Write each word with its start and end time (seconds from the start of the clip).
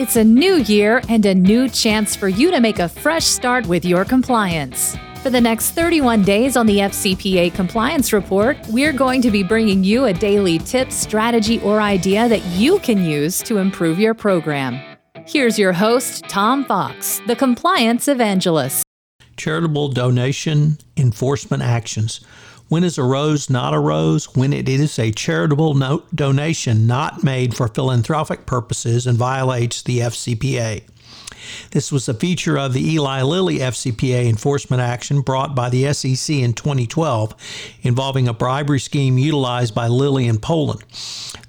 It's 0.00 0.16
a 0.16 0.24
new 0.24 0.54
year 0.54 1.02
and 1.10 1.26
a 1.26 1.34
new 1.34 1.68
chance 1.68 2.16
for 2.16 2.26
you 2.26 2.50
to 2.52 2.58
make 2.58 2.78
a 2.78 2.88
fresh 2.88 3.26
start 3.26 3.66
with 3.66 3.84
your 3.84 4.06
compliance. 4.06 4.96
For 5.22 5.28
the 5.28 5.42
next 5.42 5.72
31 5.72 6.22
days 6.22 6.56
on 6.56 6.64
the 6.64 6.78
FCPA 6.78 7.52
Compliance 7.52 8.10
Report, 8.10 8.56
we're 8.70 8.94
going 8.94 9.20
to 9.20 9.30
be 9.30 9.42
bringing 9.42 9.84
you 9.84 10.06
a 10.06 10.14
daily 10.14 10.58
tip, 10.58 10.90
strategy, 10.90 11.60
or 11.60 11.82
idea 11.82 12.30
that 12.30 12.42
you 12.56 12.78
can 12.78 13.04
use 13.04 13.42
to 13.42 13.58
improve 13.58 13.98
your 13.98 14.14
program. 14.14 14.80
Here's 15.26 15.58
your 15.58 15.74
host, 15.74 16.24
Tom 16.30 16.64
Fox, 16.64 17.20
the 17.26 17.36
Compliance 17.36 18.08
Evangelist. 18.08 18.82
Charitable 19.36 19.88
donation 19.88 20.78
enforcement 20.96 21.62
actions. 21.62 22.22
When 22.70 22.84
is 22.84 22.98
a 22.98 23.02
rose 23.02 23.50
not 23.50 23.74
a 23.74 23.80
rose? 23.80 24.26
When 24.36 24.52
it 24.52 24.68
is 24.68 24.96
a 24.96 25.10
charitable 25.10 25.74
donation 26.14 26.86
not 26.86 27.24
made 27.24 27.52
for 27.52 27.66
philanthropic 27.66 28.46
purposes 28.46 29.08
and 29.08 29.18
violates 29.18 29.82
the 29.82 29.98
FCPA. 29.98 30.82
This 31.72 31.92
was 31.92 32.08
a 32.08 32.14
feature 32.14 32.58
of 32.58 32.72
the 32.72 32.94
Eli 32.94 33.22
Lilly 33.22 33.58
FCPA 33.58 34.28
enforcement 34.28 34.82
action 34.82 35.20
brought 35.20 35.54
by 35.54 35.70
the 35.70 35.92
SEC 35.92 36.36
in 36.36 36.52
2012 36.52 37.34
involving 37.82 38.28
a 38.28 38.34
bribery 38.34 38.80
scheme 38.80 39.18
utilized 39.18 39.74
by 39.74 39.88
Lilly 39.88 40.26
in 40.26 40.38
Poland. 40.38 40.84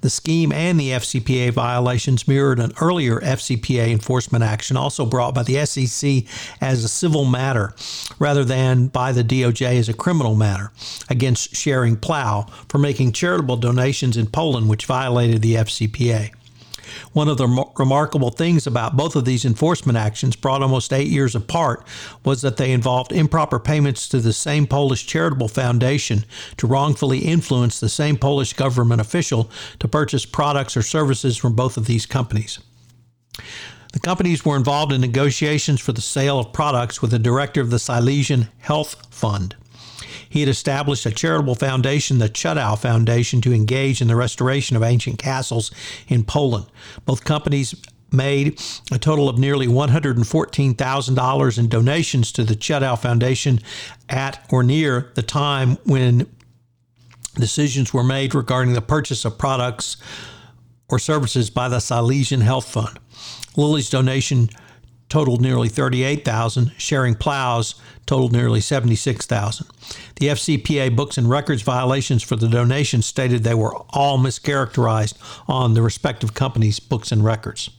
The 0.01 0.09
scheme 0.09 0.51
and 0.51 0.79
the 0.79 0.89
FCPA 0.89 1.53
violations 1.53 2.27
mirrored 2.27 2.59
an 2.59 2.73
earlier 2.81 3.19
FCPA 3.19 3.91
enforcement 3.91 4.43
action 4.43 4.75
also 4.75 5.05
brought 5.05 5.35
by 5.35 5.43
the 5.43 5.63
SEC 5.65 6.23
as 6.59 6.83
a 6.83 6.87
civil 6.87 7.25
matter 7.25 7.73
rather 8.17 8.43
than 8.43 8.87
by 8.87 9.11
the 9.11 9.23
DOJ 9.23 9.77
as 9.77 9.89
a 9.89 9.93
criminal 9.93 10.35
matter 10.35 10.71
against 11.09 11.53
Schering-Plough 11.53 12.47
for 12.67 12.77
making 12.79 13.11
charitable 13.11 13.57
donations 13.57 14.17
in 14.17 14.27
Poland 14.27 14.69
which 14.69 14.85
violated 14.85 15.41
the 15.41 15.55
FCPA. 15.55 16.31
One 17.13 17.27
of 17.27 17.37
the 17.37 17.47
remarkable 17.77 18.29
things 18.29 18.67
about 18.67 18.97
both 18.97 19.15
of 19.15 19.25
these 19.25 19.45
enforcement 19.45 19.97
actions, 19.97 20.35
brought 20.35 20.61
almost 20.61 20.93
eight 20.93 21.07
years 21.07 21.35
apart, 21.35 21.85
was 22.23 22.41
that 22.41 22.57
they 22.57 22.71
involved 22.71 23.11
improper 23.11 23.59
payments 23.59 24.07
to 24.09 24.19
the 24.19 24.33
same 24.33 24.67
Polish 24.67 25.05
charitable 25.05 25.47
foundation 25.47 26.25
to 26.57 26.67
wrongfully 26.67 27.19
influence 27.19 27.79
the 27.79 27.89
same 27.89 28.17
Polish 28.17 28.53
government 28.53 29.01
official 29.01 29.49
to 29.79 29.87
purchase 29.87 30.25
products 30.25 30.77
or 30.77 30.81
services 30.81 31.37
from 31.37 31.55
both 31.55 31.77
of 31.77 31.85
these 31.85 32.05
companies. 32.05 32.59
The 33.93 33.99
companies 33.99 34.45
were 34.45 34.55
involved 34.55 34.93
in 34.93 35.01
negotiations 35.01 35.81
for 35.81 35.91
the 35.91 36.01
sale 36.01 36.39
of 36.39 36.53
products 36.53 37.01
with 37.01 37.11
the 37.11 37.19
director 37.19 37.59
of 37.59 37.71
the 37.71 37.79
Silesian 37.79 38.47
Health 38.59 38.95
Fund. 39.13 39.55
He 40.31 40.39
had 40.39 40.47
established 40.47 41.05
a 41.05 41.11
charitable 41.11 41.55
foundation, 41.55 42.19
the 42.19 42.29
Chudow 42.29 42.77
Foundation, 42.77 43.41
to 43.41 43.53
engage 43.53 44.01
in 44.01 44.07
the 44.07 44.15
restoration 44.15 44.77
of 44.77 44.83
ancient 44.83 45.19
castles 45.19 45.71
in 46.07 46.23
Poland. 46.23 46.67
Both 47.05 47.25
companies 47.25 47.75
made 48.13 48.57
a 48.93 48.97
total 48.97 49.27
of 49.27 49.37
nearly 49.37 49.67
$114,000 49.67 51.59
in 51.59 51.67
donations 51.67 52.31
to 52.31 52.45
the 52.45 52.55
Chudow 52.55 52.97
Foundation 52.97 53.59
at 54.07 54.47
or 54.49 54.63
near 54.63 55.11
the 55.15 55.21
time 55.21 55.75
when 55.83 56.25
decisions 57.35 57.93
were 57.93 58.03
made 58.03 58.33
regarding 58.33 58.71
the 58.73 58.81
purchase 58.81 59.25
of 59.25 59.37
products 59.37 59.97
or 60.87 60.97
services 60.97 61.49
by 61.49 61.67
the 61.67 61.81
Silesian 61.81 62.39
Health 62.39 62.69
Fund. 62.69 62.97
Lilly's 63.57 63.89
donation 63.89 64.49
totaled 65.11 65.41
nearly 65.41 65.67
38,000. 65.67 66.71
Schering-Plough's 66.77 67.75
totaled 68.05 68.31
nearly 68.31 68.61
76,000. 68.61 69.67
The 70.15 70.27
FCPA 70.27 70.95
books 70.95 71.17
and 71.17 71.29
records 71.29 71.61
violations 71.63 72.23
for 72.23 72.37
the 72.37 72.47
donations 72.47 73.05
stated 73.05 73.43
they 73.43 73.53
were 73.53 73.75
all 73.89 74.17
mischaracterized 74.17 75.15
on 75.49 75.73
the 75.73 75.81
respective 75.81 76.33
companies' 76.33 76.79
books 76.79 77.11
and 77.11 77.25
records. 77.25 77.69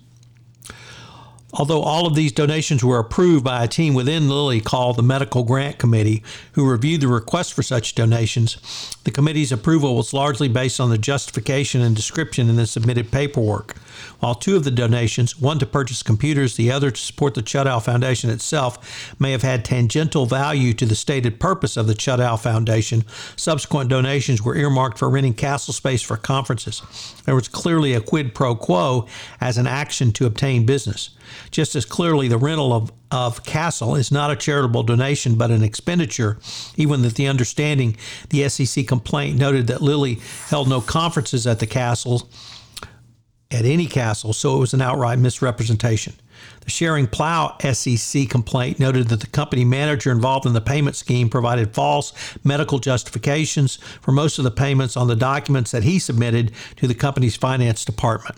Although 1.54 1.82
all 1.82 2.06
of 2.06 2.14
these 2.14 2.32
donations 2.32 2.84
were 2.84 2.98
approved 2.98 3.44
by 3.44 3.64
a 3.64 3.68
team 3.68 3.94
within 3.94 4.28
Lilly 4.28 4.60
called 4.60 4.96
the 4.96 5.02
Medical 5.02 5.42
Grant 5.42 5.78
Committee, 5.78 6.22
who 6.52 6.68
reviewed 6.68 7.00
the 7.00 7.08
request 7.08 7.52
for 7.54 7.62
such 7.62 7.94
donations, 7.94 8.56
the 9.04 9.10
committee's 9.10 9.52
approval 9.52 9.96
was 9.96 10.14
largely 10.14 10.48
based 10.48 10.80
on 10.80 10.90
the 10.90 10.98
justification 10.98 11.80
and 11.80 11.96
description 11.96 12.48
in 12.48 12.56
the 12.56 12.66
submitted 12.66 13.10
paperwork. 13.10 13.76
While 14.20 14.34
two 14.34 14.56
of 14.56 14.64
the 14.64 14.70
donations, 14.70 15.38
one 15.38 15.58
to 15.58 15.66
purchase 15.66 16.02
computers, 16.02 16.56
the 16.56 16.70
other 16.70 16.90
to 16.90 17.00
support 17.00 17.34
the 17.34 17.42
Chudow 17.42 17.82
Foundation 17.82 18.30
itself, 18.30 19.14
may 19.18 19.32
have 19.32 19.42
had 19.42 19.64
tangential 19.64 20.26
value 20.26 20.72
to 20.74 20.86
the 20.86 20.94
stated 20.94 21.40
purpose 21.40 21.76
of 21.76 21.86
the 21.86 21.94
Chudow 21.94 22.38
Foundation, 22.38 23.04
subsequent 23.36 23.90
donations 23.90 24.42
were 24.42 24.56
earmarked 24.56 24.98
for 24.98 25.10
renting 25.10 25.34
castle 25.34 25.74
space 25.74 26.02
for 26.02 26.16
conferences. 26.16 26.82
There 27.24 27.34
was 27.34 27.48
clearly 27.48 27.94
a 27.94 28.00
quid 28.00 28.34
pro 28.34 28.54
quo 28.54 29.06
as 29.40 29.58
an 29.58 29.66
action 29.66 30.12
to 30.12 30.26
obtain 30.26 30.66
business. 30.66 31.10
Just 31.50 31.74
as 31.76 31.84
clearly, 31.84 32.28
the 32.28 32.38
rental 32.38 32.72
of, 32.72 32.92
of 33.10 33.44
Castle 33.44 33.94
is 33.94 34.12
not 34.12 34.30
a 34.30 34.36
charitable 34.36 34.82
donation 34.82 35.36
but 35.36 35.50
an 35.50 35.62
expenditure, 35.62 36.38
even 36.76 37.02
that 37.02 37.14
the 37.14 37.26
understanding 37.26 37.96
the 38.30 38.48
SEC 38.48 38.86
complaint 38.86 39.38
noted 39.38 39.66
that 39.66 39.82
Lilly 39.82 40.20
held 40.48 40.68
no 40.68 40.80
conferences 40.80 41.46
at 41.46 41.58
the 41.58 41.66
castle, 41.66 42.28
at 43.52 43.64
any 43.64 43.86
castle, 43.86 44.32
so 44.32 44.56
it 44.56 44.60
was 44.60 44.74
an 44.74 44.80
outright 44.80 45.18
misrepresentation. 45.18 46.14
The 46.60 46.70
Schering-Plough 46.70 47.58
SEC 47.72 48.28
complaint 48.28 48.80
noted 48.80 49.08
that 49.08 49.20
the 49.20 49.26
company 49.26 49.64
manager 49.64 50.10
involved 50.10 50.46
in 50.46 50.52
the 50.52 50.60
payment 50.60 50.96
scheme 50.96 51.28
provided 51.28 51.74
false 51.74 52.12
medical 52.42 52.78
justifications 52.78 53.76
for 54.00 54.12
most 54.12 54.38
of 54.38 54.44
the 54.44 54.50
payments 54.50 54.96
on 54.96 55.08
the 55.08 55.16
documents 55.16 55.70
that 55.70 55.84
he 55.84 55.98
submitted 55.98 56.52
to 56.76 56.86
the 56.86 56.94
company's 56.94 57.36
finance 57.36 57.84
department. 57.84 58.36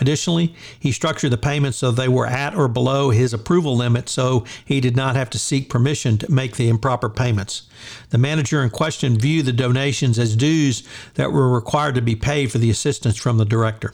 Additionally, 0.00 0.54
he 0.78 0.92
structured 0.92 1.30
the 1.30 1.36
payments 1.36 1.76
so 1.76 1.90
they 1.90 2.08
were 2.08 2.26
at 2.26 2.54
or 2.54 2.68
below 2.68 3.10
his 3.10 3.34
approval 3.34 3.76
limit 3.76 4.08
so 4.08 4.44
he 4.64 4.80
did 4.80 4.96
not 4.96 5.14
have 5.14 5.28
to 5.30 5.38
seek 5.38 5.68
permission 5.68 6.16
to 6.16 6.32
make 6.32 6.56
the 6.56 6.70
improper 6.70 7.10
payments. 7.10 7.68
The 8.08 8.16
manager 8.16 8.62
in 8.62 8.70
question 8.70 9.18
viewed 9.18 9.44
the 9.44 9.52
donations 9.52 10.18
as 10.18 10.36
dues 10.36 10.88
that 11.14 11.32
were 11.32 11.50
required 11.50 11.96
to 11.96 12.02
be 12.02 12.16
paid 12.16 12.50
for 12.50 12.56
the 12.56 12.70
assistance 12.70 13.16
from 13.16 13.36
the 13.36 13.44
director. 13.44 13.92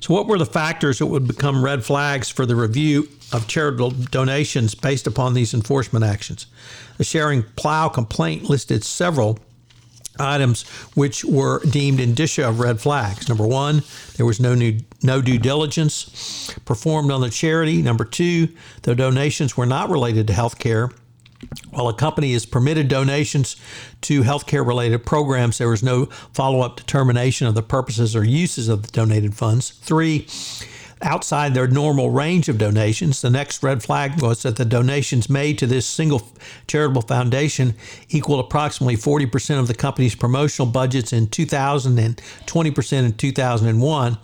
So, 0.00 0.14
what 0.14 0.26
were 0.26 0.38
the 0.38 0.46
factors 0.46 0.98
that 0.98 1.06
would 1.06 1.26
become 1.26 1.64
red 1.64 1.84
flags 1.84 2.28
for 2.28 2.46
the 2.46 2.56
review 2.56 3.08
of 3.32 3.46
charitable 3.48 3.90
donations 3.90 4.74
based 4.74 5.06
upon 5.06 5.34
these 5.34 5.54
enforcement 5.54 6.04
actions? 6.04 6.46
The 6.98 7.04
Sharing 7.04 7.42
Plow 7.56 7.88
complaint 7.88 8.44
listed 8.44 8.84
several 8.84 9.38
items 10.18 10.62
which 10.94 11.24
were 11.24 11.64
deemed 11.64 12.00
indicia 12.00 12.48
of 12.48 12.60
red 12.60 12.80
flags. 12.80 13.28
Number 13.28 13.46
one, 13.46 13.82
there 14.16 14.26
was 14.26 14.40
no 14.40 14.54
new, 14.54 14.80
no 15.02 15.20
due 15.20 15.38
diligence 15.38 16.54
performed 16.64 17.10
on 17.10 17.20
the 17.20 17.30
charity. 17.30 17.82
Number 17.82 18.04
two, 18.04 18.48
the 18.82 18.94
donations 18.94 19.56
were 19.56 19.66
not 19.66 19.90
related 19.90 20.26
to 20.28 20.32
health 20.32 20.58
care. 20.58 20.90
While 21.70 21.88
a 21.88 21.94
company 21.94 22.32
is 22.32 22.46
permitted 22.46 22.88
donations 22.88 23.56
to 24.02 24.22
healthcare 24.22 24.66
related 24.66 25.04
programs, 25.04 25.58
there 25.58 25.68
was 25.68 25.82
no 25.82 26.06
follow 26.32 26.60
up 26.60 26.76
determination 26.76 27.46
of 27.46 27.54
the 27.54 27.62
purposes 27.62 28.16
or 28.16 28.24
uses 28.24 28.68
of 28.68 28.82
the 28.82 28.88
donated 28.92 29.34
funds. 29.34 29.70
Three, 29.70 30.26
outside 31.02 31.52
their 31.54 31.66
normal 31.66 32.10
range 32.10 32.48
of 32.48 32.58
donations. 32.58 33.20
The 33.20 33.30
next 33.30 33.62
red 33.62 33.82
flag 33.82 34.22
was 34.22 34.42
that 34.42 34.56
the 34.56 34.64
donations 34.64 35.28
made 35.28 35.58
to 35.58 35.66
this 35.66 35.86
single 35.86 36.26
charitable 36.66 37.02
foundation 37.02 37.74
equal 38.08 38.40
approximately 38.40 38.96
40% 38.96 39.58
of 39.58 39.68
the 39.68 39.74
company's 39.74 40.14
promotional 40.14 40.66
budgets 40.66 41.12
in 41.12 41.28
2000 41.28 41.98
and 41.98 42.16
20% 42.46 43.04
in 43.04 43.12
2001, 43.12 44.18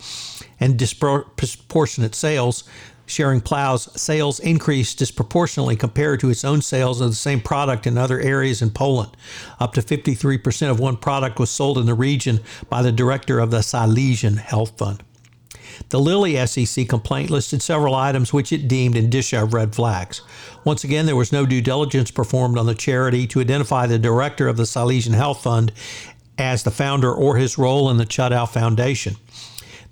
and 0.61 0.79
disproportionate 0.79 2.15
sales. 2.15 2.65
Schering-Plough's 3.07 4.01
sales 4.01 4.41
increased 4.41 4.99
disproportionately 4.99 5.77
compared 5.77 6.21
to 6.21 6.31
its 6.31 6.45
own 6.45 6.63
sales 6.63 7.01
of 7.01 7.11
the 7.11 7.17
same 7.17 7.41
product 7.41 7.87
in 7.87 7.99
other 7.99 8.21
areas 8.21 8.63
in 8.63 8.71
Poland. 8.71 9.17
Up 9.61 9.75
to 9.75 9.83
53% 9.83 10.71
of 10.71 10.81
one 10.81 10.97
product 10.97 11.39
was 11.39 11.51
sold 11.51 11.79
in 11.79 11.87
the 11.87 11.95
region 11.95 12.41
by 12.69 12.83
the 12.83 12.93
director 12.93 13.39
of 13.39 13.51
the 13.51 13.63
Silesian 13.63 14.37
Health 14.37 14.79
Fund. 14.79 15.03
The 15.89 16.01
Lilly 16.01 16.47
SEC 16.47 16.89
complaint 16.89 17.31
listed 17.31 17.63
several 17.63 17.95
items 17.95 18.33
which 18.33 18.53
it 18.53 18.69
deemed 18.69 18.97
indicia 18.97 19.43
of 19.43 19.55
red 19.55 19.75
flags. 19.75 20.23
Once 20.65 20.85
again, 20.85 21.07
there 21.07 21.17
was 21.17 21.33
no 21.33 21.47
due 21.47 21.61
diligence 21.61 22.11
performed 22.11 22.59
on 22.59 22.67
the 22.67 22.75
charity 22.75 23.27
to 23.29 23.41
identify 23.41 23.87
the 23.87 23.99
director 23.99 24.49
of 24.49 24.57
the 24.57 24.67
Silesian 24.67 25.15
Health 25.15 25.43
Fund 25.43 25.73
as 26.39 26.63
the 26.63 26.71
founder 26.71 27.13
or 27.13 27.37
his 27.37 27.59
role 27.59 27.91
in 27.91 27.97
the 27.97 28.07
Chudow 28.07 28.49
Foundation. 28.49 29.17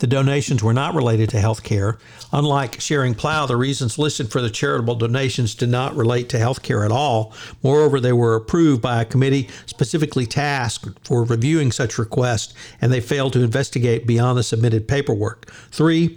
The 0.01 0.07
donations 0.07 0.63
were 0.63 0.73
not 0.73 0.95
related 0.95 1.29
to 1.31 1.41
health 1.41 1.63
care. 1.63 1.99
Unlike 2.33 2.79
Schering-Plough, 2.81 3.47
the 3.47 3.57
reasons 3.57 3.99
listed 3.99 4.31
for 4.31 4.41
the 4.41 4.51
charitable 4.51 4.95
donations 4.95 5.55
did 5.55 5.69
not 5.69 5.95
relate 5.95 6.29
to 6.31 6.39
health 6.39 6.63
care 6.63 6.85
at 6.85 6.91
all. 6.91 7.35
Moreover, 7.63 8.01
they 8.01 8.13
were 8.13 8.35
approved 8.35 8.81
by 8.81 9.03
a 9.03 9.05
committee 9.05 9.49
specifically 9.67 10.27
tasked 10.27 11.07
for 11.07 11.23
reviewing 11.25 11.71
such 11.71 11.99
requests, 11.99 12.55
and 12.81 12.91
they 12.91 13.01
failed 13.01 13.35
to 13.35 13.43
investigate 13.43 14.07
beyond 14.07 14.39
the 14.39 14.43
submitted 14.43 14.89
paperwork. 14.89 15.53
Three, 15.71 16.17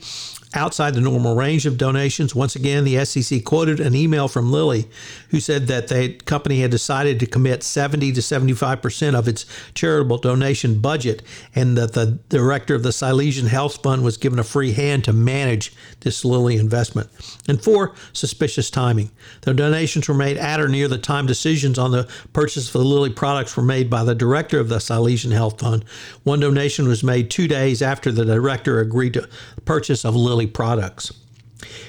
outside 0.53 0.93
the 0.93 1.01
normal 1.01 1.35
range 1.35 1.65
of 1.65 1.77
donations. 1.77 2.35
Once 2.35 2.55
again, 2.55 2.83
the 2.83 3.03
SEC 3.05 3.43
quoted 3.43 3.79
an 3.79 3.95
email 3.95 4.27
from 4.27 4.51
Lilly 4.51 4.87
who 5.29 5.39
said 5.39 5.67
that 5.67 5.87
the 5.87 6.13
company 6.25 6.61
had 6.61 6.71
decided 6.71 7.19
to 7.19 7.25
commit 7.25 7.63
70 7.63 8.11
to 8.13 8.21
75% 8.21 9.15
of 9.15 9.27
its 9.27 9.45
charitable 9.73 10.17
donation 10.19 10.79
budget 10.79 11.21
and 11.55 11.77
that 11.77 11.93
the 11.93 12.19
director 12.29 12.75
of 12.75 12.83
the 12.83 12.91
Silesian 12.91 13.47
Health 13.47 13.81
Fund 13.81 14.03
was 14.03 14.17
given 14.17 14.39
a 14.39 14.43
free 14.43 14.73
hand 14.73 15.03
to 15.05 15.13
manage 15.13 15.73
this 16.01 16.23
Lilly 16.23 16.57
investment. 16.57 17.09
And 17.47 17.61
four, 17.63 17.95
suspicious 18.13 18.69
timing. 18.69 19.11
The 19.41 19.53
donations 19.53 20.07
were 20.07 20.13
made 20.13 20.37
at 20.37 20.59
or 20.59 20.67
near 20.67 20.87
the 20.87 20.97
time 20.97 21.25
decisions 21.25 21.79
on 21.79 21.91
the 21.91 22.07
purchase 22.33 22.67
of 22.67 22.73
the 22.73 22.87
Lilly 22.87 23.09
products 23.09 23.57
were 23.57 23.63
made 23.63 23.89
by 23.89 24.03
the 24.03 24.15
director 24.15 24.59
of 24.59 24.69
the 24.69 24.79
Silesian 24.79 25.31
Health 25.31 25.59
Fund. 25.59 25.83
One 26.23 26.39
donation 26.39 26.87
was 26.87 27.03
made 27.03 27.29
two 27.29 27.47
days 27.47 27.81
after 27.81 28.11
the 28.11 28.25
director 28.25 28.79
agreed 28.79 29.13
to 29.15 29.27
purchase 29.65 30.05
of 30.05 30.15
Lilly 30.15 30.42
products. 30.47 31.11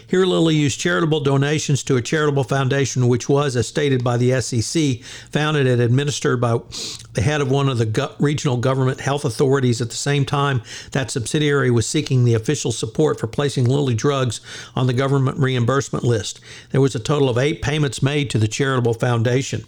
Here, 0.07 0.27
Lilly 0.27 0.55
used 0.55 0.79
charitable 0.79 1.21
donations 1.21 1.83
to 1.85 1.97
a 1.97 2.03
charitable 2.03 2.45
foundation, 2.45 3.09
which 3.09 3.29
was, 3.29 3.57
as 3.57 3.67
stated 3.67 4.05
by 4.05 4.17
the 4.17 4.41
SEC, 4.41 5.03
founded 5.31 5.67
and 5.67 5.83
administered 5.83 6.41
by 6.41 6.61
the 7.15 7.23
head 7.23 7.41
of 7.41 7.51
one 7.51 7.69
of 7.69 7.79
the 7.79 7.87
go- 7.87 8.15
regional 8.21 8.57
government 8.57 9.01
health 9.01 9.25
authorities. 9.25 9.81
At 9.81 9.91
the 9.91 9.97
same 9.97 10.25
time, 10.25 10.63
that 10.93 11.11
subsidiary 11.11 11.71
was 11.71 11.87
seeking 11.87 12.25
the 12.25 12.35
official 12.35 12.71
support 12.71 13.19
for 13.19 13.27
placing 13.27 13.65
Lilly 13.65 13.95
drugs 13.95 14.41
on 14.77 14.87
the 14.87 14.93
government 14.93 15.39
reimbursement 15.39 16.05
list. 16.05 16.41
There 16.71 16.81
was 16.81 16.95
a 16.95 17.01
total 17.01 17.29
of 17.29 17.39
eight 17.39 17.63
payments 17.63 18.03
made 18.03 18.31
to 18.31 18.39
the 18.39 18.49
charitable 18.49 18.95
foundation. 18.95 19.65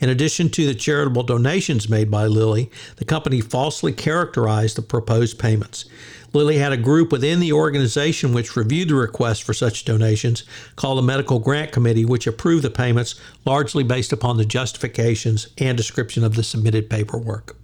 In 0.00 0.08
addition 0.10 0.50
to 0.50 0.66
the 0.66 0.74
charitable 0.74 1.22
donations 1.22 1.88
made 1.88 2.10
by 2.10 2.26
Lilly, 2.26 2.70
the 2.96 3.04
company 3.04 3.40
falsely 3.40 3.92
characterized 3.92 4.76
the 4.76 4.82
proposed 4.82 5.38
payments. 5.38 5.86
Lilly 6.34 6.58
had 6.58 6.72
a 6.72 6.76
group 6.76 7.12
within 7.12 7.40
the 7.40 7.52
organization 7.52 8.32
which 8.32 8.56
reviewed 8.56 8.88
the 8.88 8.96
request 8.96 9.44
for 9.44 9.54
such 9.54 9.84
donations 9.84 10.44
called 10.76 10.98
the 10.98 11.02
Medical 11.02 11.38
Grant 11.38 11.70
Committee, 11.70 12.04
which 12.04 12.26
approved 12.26 12.64
the 12.64 12.70
payments 12.70 13.14
largely 13.44 13.84
based 13.84 14.12
upon 14.12 14.36
the 14.36 14.44
justifications 14.44 15.48
and 15.58 15.76
description 15.76 16.24
of 16.24 16.34
the 16.34 16.42
submitted 16.42 16.90
paperwork. 16.90 17.56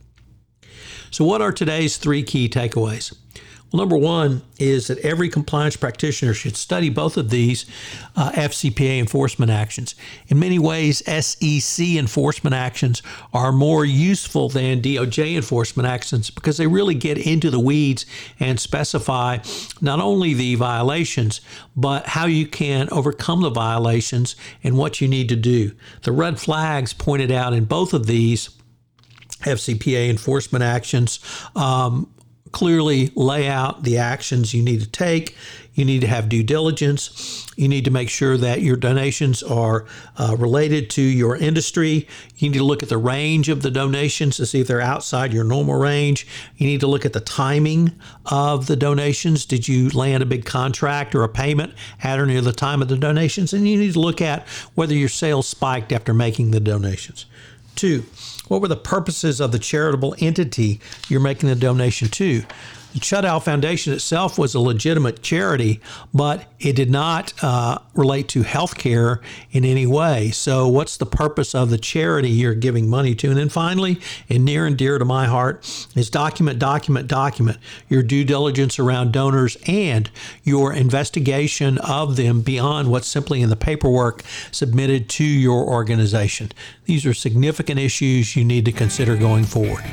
So, 1.10 1.24
what 1.24 1.42
are 1.42 1.50
today's 1.50 1.96
three 1.96 2.22
key 2.22 2.48
takeaways? 2.48 3.12
Number 3.72 3.96
one 3.96 4.42
is 4.58 4.88
that 4.88 4.98
every 4.98 5.28
compliance 5.28 5.76
practitioner 5.76 6.34
should 6.34 6.56
study 6.56 6.90
both 6.90 7.16
of 7.16 7.30
these 7.30 7.66
uh, 8.16 8.32
FCPA 8.32 8.98
enforcement 8.98 9.50
actions. 9.50 9.94
In 10.26 10.40
many 10.40 10.58
ways, 10.58 11.04
SEC 11.06 11.86
enforcement 11.86 12.54
actions 12.54 13.00
are 13.32 13.52
more 13.52 13.84
useful 13.84 14.48
than 14.48 14.82
DOJ 14.82 15.36
enforcement 15.36 15.88
actions 15.88 16.30
because 16.30 16.56
they 16.56 16.66
really 16.66 16.96
get 16.96 17.16
into 17.16 17.48
the 17.48 17.60
weeds 17.60 18.06
and 18.40 18.58
specify 18.58 19.38
not 19.80 20.00
only 20.00 20.34
the 20.34 20.56
violations, 20.56 21.40
but 21.76 22.06
how 22.06 22.26
you 22.26 22.46
can 22.46 22.88
overcome 22.90 23.42
the 23.42 23.50
violations 23.50 24.34
and 24.64 24.76
what 24.76 25.00
you 25.00 25.06
need 25.06 25.28
to 25.28 25.36
do. 25.36 25.70
The 26.02 26.12
red 26.12 26.40
flags 26.40 26.92
pointed 26.92 27.30
out 27.30 27.52
in 27.52 27.66
both 27.66 27.94
of 27.94 28.06
these 28.06 28.50
FCPA 29.44 30.10
enforcement 30.10 30.62
actions 30.64 31.20
um, 31.54 32.12
clearly 32.52 33.12
lay 33.14 33.48
out 33.48 33.84
the 33.84 33.98
actions 33.98 34.52
you 34.54 34.62
need 34.62 34.80
to 34.80 34.88
take. 34.88 35.36
You 35.74 35.84
need 35.84 36.00
to 36.00 36.08
have 36.08 36.28
due 36.28 36.42
diligence. 36.42 37.46
You 37.56 37.68
need 37.68 37.84
to 37.84 37.90
make 37.90 38.10
sure 38.10 38.36
that 38.36 38.60
your 38.60 38.76
donations 38.76 39.42
are 39.42 39.86
uh, 40.16 40.36
related 40.38 40.90
to 40.90 41.02
your 41.02 41.36
industry. 41.36 42.08
You 42.36 42.50
need 42.50 42.58
to 42.58 42.64
look 42.64 42.82
at 42.82 42.88
the 42.88 42.98
range 42.98 43.48
of 43.48 43.62
the 43.62 43.70
donations 43.70 44.36
to 44.36 44.46
see 44.46 44.60
if 44.60 44.66
they're 44.66 44.80
outside 44.80 45.32
your 45.32 45.44
normal 45.44 45.76
range. 45.76 46.26
You 46.56 46.66
need 46.66 46.80
to 46.80 46.86
look 46.86 47.06
at 47.06 47.12
the 47.12 47.20
timing 47.20 47.92
of 48.26 48.66
the 48.66 48.76
donations. 48.76 49.46
Did 49.46 49.68
you 49.68 49.88
land 49.90 50.22
a 50.22 50.26
big 50.26 50.44
contract 50.44 51.14
or 51.14 51.22
a 51.22 51.28
payment 51.28 51.72
at 52.02 52.18
or 52.18 52.26
near 52.26 52.40
the 52.40 52.52
time 52.52 52.82
of 52.82 52.88
the 52.88 52.98
donations? 52.98 53.52
And 53.52 53.66
you 53.66 53.78
need 53.78 53.92
to 53.92 54.00
look 54.00 54.20
at 54.20 54.46
whether 54.74 54.94
your 54.94 55.08
sales 55.08 55.48
spiked 55.48 55.92
after 55.92 56.12
making 56.12 56.50
the 56.50 56.60
donations. 56.60 57.26
Two, 57.80 58.04
what 58.46 58.60
were 58.60 58.68
the 58.68 58.76
purposes 58.76 59.40
of 59.40 59.52
the 59.52 59.58
charitable 59.58 60.14
entity 60.18 60.80
you're 61.08 61.18
making 61.18 61.48
the 61.48 61.54
donation 61.54 62.08
to? 62.08 62.44
The 62.92 62.98
Chudow 62.98 63.40
Foundation 63.40 63.92
itself 63.92 64.36
was 64.36 64.52
a 64.54 64.60
legitimate 64.60 65.22
charity, 65.22 65.80
but 66.12 66.46
it 66.58 66.74
did 66.74 66.90
not 66.90 67.32
uh, 67.40 67.78
relate 67.94 68.26
to 68.30 68.42
health 68.42 68.76
care 68.76 69.20
in 69.52 69.64
any 69.64 69.86
way. 69.86 70.32
So, 70.32 70.66
what's 70.66 70.96
the 70.96 71.06
purpose 71.06 71.54
of 71.54 71.70
the 71.70 71.78
charity 71.78 72.30
you're 72.30 72.54
giving 72.54 72.88
money 72.88 73.14
to? 73.14 73.28
And 73.28 73.36
then 73.36 73.48
finally, 73.48 74.00
and 74.28 74.44
near 74.44 74.66
and 74.66 74.76
dear 74.76 74.98
to 74.98 75.04
my 75.04 75.26
heart, 75.26 75.60
is 75.94 76.10
document, 76.10 76.58
document, 76.58 77.06
document 77.06 77.58
your 77.88 78.02
due 78.02 78.24
diligence 78.24 78.78
around 78.80 79.12
donors 79.12 79.56
and 79.68 80.10
your 80.42 80.72
investigation 80.72 81.78
of 81.78 82.16
them 82.16 82.40
beyond 82.40 82.90
what's 82.90 83.06
simply 83.06 83.40
in 83.40 83.50
the 83.50 83.56
paperwork 83.56 84.24
submitted 84.50 85.08
to 85.10 85.24
your 85.24 85.64
organization. 85.64 86.50
These 86.86 87.06
are 87.06 87.14
significant 87.14 87.78
issues 87.78 88.34
you 88.34 88.44
need 88.44 88.64
to 88.64 88.72
consider 88.72 89.16
going 89.16 89.44
forward. 89.44 89.84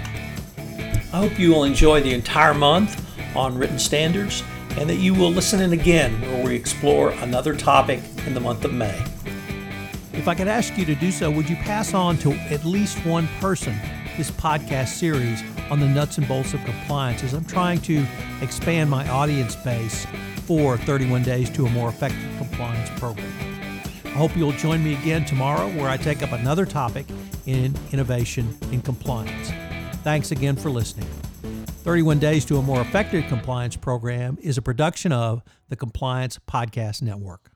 I 1.14 1.20
hope 1.20 1.40
you 1.40 1.52
will 1.52 1.64
enjoy 1.64 2.02
the 2.02 2.14
entire 2.14 2.54
month 2.54 3.02
on 3.34 3.58
written 3.58 3.80
standards 3.80 4.44
and 4.72 4.90
that 4.90 4.98
you 4.98 5.14
will 5.14 5.32
listen 5.32 5.62
in 5.62 5.72
again 5.72 6.22
where 6.22 6.46
we 6.46 6.56
explore 6.56 7.12
another 7.12 7.56
topic 7.56 8.02
in 8.26 8.34
the 8.34 8.42
month 8.42 8.66
of 8.66 8.74
May. 8.74 9.02
If 10.12 10.28
I 10.28 10.36
could 10.36 10.50
ask 10.50 10.78
you 10.78 10.84
to 10.84 10.96
do 10.96 11.12
so, 11.12 11.32
would 11.32 11.50
you 11.50 11.56
pass 11.56 11.94
on 11.94 12.18
to 12.18 12.34
at 12.34 12.66
least 12.66 13.06
one 13.06 13.28
person 13.40 13.74
this 14.18 14.30
podcast 14.32 14.90
series 14.90 15.42
on 15.70 15.80
the 15.80 15.88
nuts 15.88 16.18
and 16.18 16.28
bolts 16.28 16.54
of 16.54 16.64
compliance 16.66 17.24
as 17.24 17.34
I'm 17.34 17.46
trying 17.46 17.80
to 17.82 18.06
expand 18.42 18.90
my 18.90 19.08
audience 19.08 19.56
base 19.56 20.06
for 20.46 20.78
31 20.78 21.24
Days 21.24 21.50
to 21.52 21.68
a 21.68 21.70
More 21.70 21.88
Effective 21.88 22.38
Compliance 22.38 22.90
Program? 23.00 23.32
I 24.06 24.10
hope 24.10 24.36
you'll 24.36 24.52
join 24.54 24.84
me 24.84 24.96
again 24.96 25.24
tomorrow 25.24 25.70
where 25.70 25.88
I 25.88 25.96
take 25.96 26.22
up 26.22 26.34
another 26.34 26.66
topic 26.66 27.06
in 27.46 27.74
innovation 27.94 28.58
in 28.72 28.82
compliance. 28.82 29.52
Thanks 30.08 30.32
again 30.32 30.56
for 30.56 30.70
listening. 30.70 31.10
31 31.84 32.20
Days 32.20 32.46
to 32.46 32.56
a 32.56 32.62
More 32.62 32.80
Effective 32.80 33.26
Compliance 33.28 33.76
Program 33.76 34.38
is 34.42 34.58
a 34.58 34.62
production 34.62 35.12
of 35.12 35.44
the 35.68 35.76
Compliance 35.76 36.40
Podcast 36.48 37.02
Network. 37.02 37.52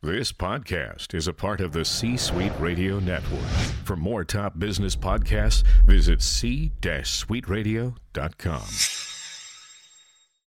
This 0.00 0.32
podcast 0.32 1.12
is 1.12 1.28
a 1.28 1.34
part 1.34 1.60
of 1.60 1.72
the 1.72 1.84
C 1.84 2.16
Suite 2.16 2.58
Radio 2.58 2.98
Network. 2.98 3.44
For 3.84 3.94
more 3.94 4.24
top 4.24 4.58
business 4.58 4.96
podcasts, 4.96 5.64
visit 5.84 6.22
c-suiteradio.com. 6.22 9.13